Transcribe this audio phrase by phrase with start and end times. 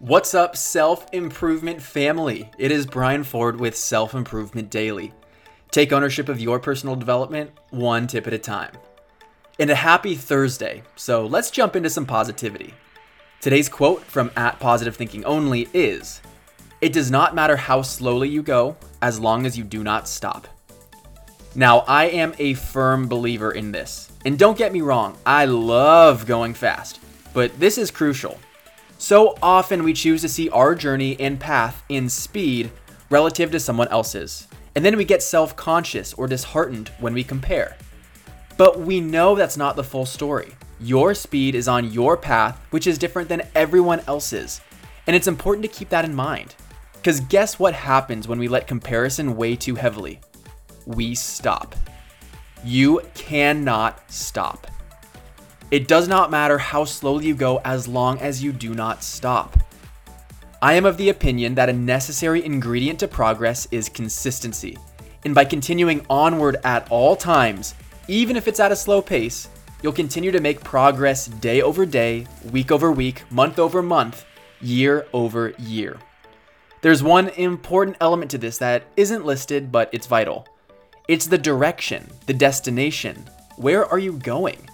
[0.00, 2.48] What's up, self improvement family?
[2.56, 5.12] It is Brian Ford with Self Improvement Daily.
[5.72, 8.70] Take ownership of your personal development one tip at a time.
[9.58, 12.74] And a happy Thursday, so let's jump into some positivity.
[13.40, 16.22] Today's quote from at Positive Thinking Only is
[16.80, 20.46] It does not matter how slowly you go as long as you do not stop.
[21.56, 24.12] Now, I am a firm believer in this.
[24.24, 27.00] And don't get me wrong, I love going fast,
[27.34, 28.38] but this is crucial.
[28.98, 32.70] So often we choose to see our journey and path in speed
[33.10, 37.76] relative to someone else's, and then we get self conscious or disheartened when we compare.
[38.56, 40.52] But we know that's not the full story.
[40.80, 44.60] Your speed is on your path, which is different than everyone else's,
[45.06, 46.54] and it's important to keep that in mind.
[46.94, 50.20] Because guess what happens when we let comparison weigh too heavily?
[50.86, 51.74] We stop.
[52.64, 54.67] You cannot stop.
[55.70, 59.58] It does not matter how slowly you go as long as you do not stop.
[60.62, 64.78] I am of the opinion that a necessary ingredient to progress is consistency.
[65.26, 67.74] And by continuing onward at all times,
[68.08, 69.48] even if it's at a slow pace,
[69.82, 74.24] you'll continue to make progress day over day, week over week, month over month,
[74.62, 75.98] year over year.
[76.80, 80.46] There's one important element to this that isn't listed, but it's vital.
[81.08, 83.28] It's the direction, the destination.
[83.56, 84.68] Where are you going?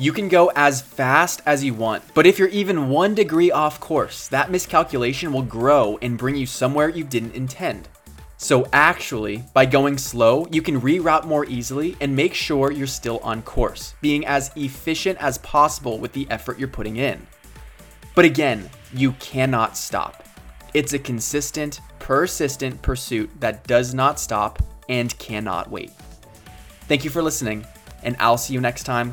[0.00, 3.80] You can go as fast as you want, but if you're even one degree off
[3.80, 7.88] course, that miscalculation will grow and bring you somewhere you didn't intend.
[8.36, 13.18] So, actually, by going slow, you can reroute more easily and make sure you're still
[13.24, 17.26] on course, being as efficient as possible with the effort you're putting in.
[18.14, 20.24] But again, you cannot stop.
[20.74, 25.90] It's a consistent, persistent pursuit that does not stop and cannot wait.
[26.82, 27.66] Thank you for listening,
[28.04, 29.12] and I'll see you next time